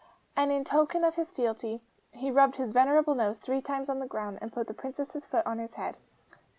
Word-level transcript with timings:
And 0.35 0.51
in 0.51 0.63
token 0.63 1.03
of 1.03 1.13
his 1.13 1.29
fealty, 1.29 1.79
he 2.11 2.31
rubbed 2.31 2.55
his 2.55 2.71
venerable 2.71 3.13
nose 3.13 3.37
three 3.37 3.61
times 3.61 3.87
on 3.87 3.99
the 3.99 4.07
ground, 4.07 4.39
and 4.41 4.51
put 4.51 4.65
the 4.65 4.73
Princess's 4.73 5.27
foot 5.27 5.45
on 5.45 5.59
his 5.59 5.75
head. 5.75 5.95